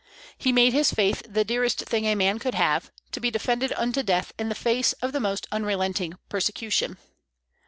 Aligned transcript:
He 0.35 0.51
made 0.51 0.73
his 0.73 0.91
faith 0.91 1.21
the 1.29 1.43
dearest 1.43 1.81
thing 1.81 2.05
a 2.05 2.15
man 2.15 2.39
could 2.39 2.55
have, 2.55 2.89
to 3.11 3.19
be 3.19 3.29
defended 3.29 3.71
unto 3.73 4.01
death 4.01 4.33
in 4.39 4.49
the 4.49 4.55
face 4.55 4.93
of 4.93 5.11
the 5.11 5.19
most 5.19 5.45
unrelenting 5.51 6.15
persecution. 6.27 6.97